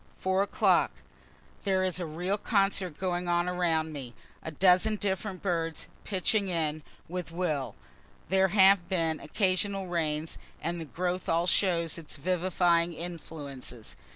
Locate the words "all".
11.29-11.45